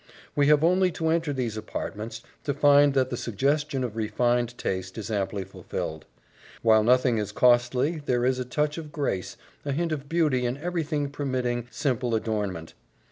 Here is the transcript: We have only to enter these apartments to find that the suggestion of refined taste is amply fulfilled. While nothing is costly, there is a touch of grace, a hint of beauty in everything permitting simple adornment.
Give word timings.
We 0.35 0.47
have 0.47 0.63
only 0.63 0.89
to 0.93 1.09
enter 1.09 1.31
these 1.31 1.55
apartments 1.57 2.23
to 2.45 2.55
find 2.55 2.95
that 2.95 3.11
the 3.11 3.17
suggestion 3.17 3.83
of 3.83 3.95
refined 3.95 4.57
taste 4.57 4.97
is 4.97 5.11
amply 5.11 5.43
fulfilled. 5.43 6.05
While 6.63 6.81
nothing 6.83 7.19
is 7.19 7.31
costly, 7.31 8.01
there 8.07 8.25
is 8.25 8.39
a 8.39 8.43
touch 8.45 8.79
of 8.79 8.91
grace, 8.91 9.37
a 9.63 9.71
hint 9.73 9.91
of 9.91 10.09
beauty 10.09 10.47
in 10.47 10.57
everything 10.57 11.11
permitting 11.11 11.67
simple 11.69 12.15
adornment. 12.15 12.73